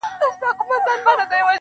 بم 0.03 0.07
دی 0.21 0.27
ټوپکوال 0.41 0.81
ولاړ 0.85 1.19
دي 1.31 1.39